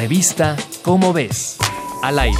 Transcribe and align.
Revista 0.00 0.56
Cómo 0.80 1.12
ves. 1.12 1.58
Al 2.02 2.18
aire. 2.18 2.38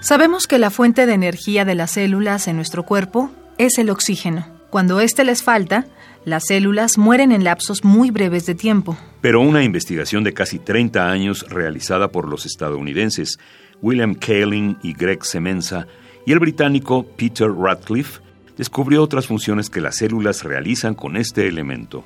Sabemos 0.00 0.46
que 0.46 0.58
la 0.58 0.68
fuente 0.68 1.06
de 1.06 1.14
energía 1.14 1.64
de 1.64 1.74
las 1.74 1.92
células 1.92 2.46
en 2.46 2.56
nuestro 2.56 2.82
cuerpo 2.82 3.30
es 3.56 3.78
el 3.78 3.88
oxígeno. 3.88 4.46
Cuando 4.68 5.00
éste 5.00 5.24
les 5.24 5.42
falta, 5.42 5.86
las 6.26 6.44
células 6.46 6.98
mueren 6.98 7.32
en 7.32 7.44
lapsos 7.44 7.84
muy 7.84 8.10
breves 8.10 8.44
de 8.44 8.54
tiempo. 8.54 8.98
Pero 9.22 9.40
una 9.40 9.62
investigación 9.62 10.24
de 10.24 10.34
casi 10.34 10.58
30 10.58 11.10
años 11.10 11.46
realizada 11.48 12.08
por 12.08 12.28
los 12.28 12.44
estadounidenses 12.44 13.38
William 13.80 14.14
Kaelin 14.14 14.76
y 14.82 14.92
Greg 14.92 15.24
Semenza 15.24 15.86
y 16.26 16.32
el 16.32 16.38
británico 16.38 17.04
Peter 17.16 17.50
Radcliffe 17.50 18.20
descubrió 18.56 19.02
otras 19.02 19.26
funciones 19.26 19.70
que 19.70 19.80
las 19.80 19.96
células 19.96 20.44
realizan 20.44 20.94
con 20.94 21.16
este 21.16 21.48
elemento. 21.48 22.04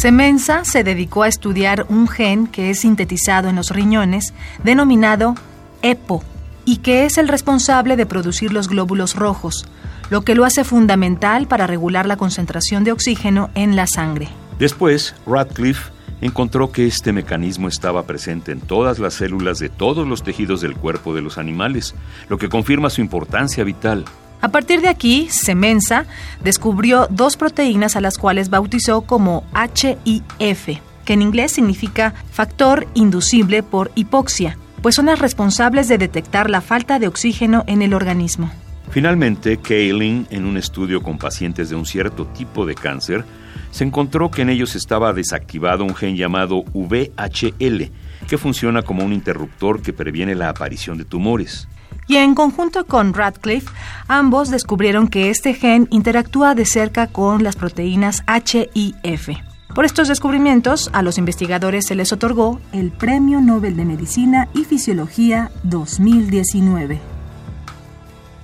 Semenza 0.00 0.64
se 0.64 0.82
dedicó 0.82 1.24
a 1.24 1.28
estudiar 1.28 1.84
un 1.90 2.08
gen 2.08 2.46
que 2.46 2.70
es 2.70 2.80
sintetizado 2.80 3.50
en 3.50 3.56
los 3.56 3.68
riñones, 3.68 4.32
denominado 4.64 5.34
EPO, 5.82 6.24
y 6.64 6.78
que 6.78 7.04
es 7.04 7.18
el 7.18 7.28
responsable 7.28 7.96
de 7.96 8.06
producir 8.06 8.50
los 8.50 8.68
glóbulos 8.68 9.14
rojos, 9.14 9.68
lo 10.08 10.22
que 10.22 10.34
lo 10.34 10.46
hace 10.46 10.64
fundamental 10.64 11.46
para 11.46 11.66
regular 11.66 12.06
la 12.06 12.16
concentración 12.16 12.82
de 12.82 12.92
oxígeno 12.92 13.50
en 13.54 13.76
la 13.76 13.86
sangre. 13.86 14.28
Después, 14.60 15.14
Radcliffe 15.26 15.90
encontró 16.20 16.70
que 16.70 16.86
este 16.86 17.14
mecanismo 17.14 17.66
estaba 17.66 18.02
presente 18.04 18.52
en 18.52 18.60
todas 18.60 18.98
las 18.98 19.14
células 19.14 19.58
de 19.58 19.70
todos 19.70 20.06
los 20.06 20.22
tejidos 20.22 20.60
del 20.60 20.76
cuerpo 20.76 21.14
de 21.14 21.22
los 21.22 21.38
animales, 21.38 21.94
lo 22.28 22.36
que 22.36 22.50
confirma 22.50 22.90
su 22.90 23.00
importancia 23.00 23.64
vital. 23.64 24.04
A 24.42 24.50
partir 24.50 24.82
de 24.82 24.88
aquí, 24.88 25.28
Semenza 25.30 26.04
descubrió 26.44 27.06
dos 27.08 27.38
proteínas 27.38 27.96
a 27.96 28.02
las 28.02 28.18
cuales 28.18 28.50
bautizó 28.50 29.00
como 29.00 29.44
HIF, 29.54 30.78
que 31.06 31.12
en 31.14 31.22
inglés 31.22 31.52
significa 31.52 32.12
factor 32.30 32.86
inducible 32.92 33.62
por 33.62 33.90
hipoxia, 33.94 34.58
pues 34.82 34.94
son 34.94 35.06
las 35.06 35.20
responsables 35.20 35.88
de 35.88 35.96
detectar 35.96 36.50
la 36.50 36.60
falta 36.60 36.98
de 36.98 37.08
oxígeno 37.08 37.64
en 37.66 37.80
el 37.80 37.94
organismo. 37.94 38.50
Finalmente, 38.90 39.58
Kaelin, 39.58 40.26
en 40.30 40.44
un 40.44 40.56
estudio 40.56 41.02
con 41.02 41.18
pacientes 41.18 41.70
de 41.70 41.76
un 41.76 41.86
cierto 41.86 42.26
tipo 42.26 42.66
de 42.66 42.74
cáncer, 42.74 43.24
se 43.70 43.84
encontró 43.84 44.30
que 44.30 44.42
en 44.42 44.50
ellos 44.50 44.74
estaba 44.74 45.12
desactivado 45.12 45.84
un 45.84 45.94
gen 45.94 46.16
llamado 46.16 46.64
VHL, 46.74 47.90
que 48.28 48.38
funciona 48.38 48.82
como 48.82 49.04
un 49.04 49.12
interruptor 49.12 49.80
que 49.80 49.92
previene 49.92 50.34
la 50.34 50.48
aparición 50.48 50.98
de 50.98 51.04
tumores 51.04 51.68
y 52.10 52.16
en 52.16 52.34
conjunto 52.34 52.86
con 52.86 53.14
Radcliffe, 53.14 53.70
ambos 54.08 54.50
descubrieron 54.50 55.06
que 55.06 55.30
este 55.30 55.54
gen 55.54 55.86
interactúa 55.90 56.56
de 56.56 56.64
cerca 56.64 57.06
con 57.06 57.44
las 57.44 57.54
proteínas 57.54 58.24
HIF. 58.26 59.28
Por 59.76 59.84
estos 59.84 60.08
descubrimientos, 60.08 60.90
a 60.92 61.02
los 61.02 61.18
investigadores 61.18 61.86
se 61.86 61.94
les 61.94 62.12
otorgó 62.12 62.60
el 62.72 62.90
Premio 62.90 63.40
Nobel 63.40 63.76
de 63.76 63.84
Medicina 63.84 64.48
y 64.54 64.64
Fisiología 64.64 65.52
2019. 65.62 67.09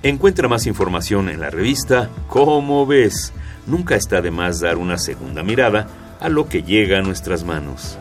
Encuentra 0.07 0.47
más 0.47 0.67
información 0.67 1.27
en 1.27 1.41
la 1.41 1.49
revista 1.49 2.09
Cómo 2.29 2.85
ves. 2.85 3.33
Nunca 3.65 3.95
está 3.95 4.21
de 4.21 4.31
más 4.31 4.61
dar 4.61 4.77
una 4.77 4.97
segunda 4.97 5.43
mirada 5.43 6.15
a 6.21 6.29
lo 6.29 6.47
que 6.47 6.63
llega 6.63 6.99
a 6.99 7.01
nuestras 7.01 7.43
manos. 7.43 7.97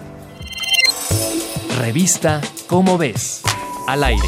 Revista 1.81 2.41
Cómo 2.69 2.97
ves. 2.97 3.43
Al 3.89 4.05
aire. 4.05 4.23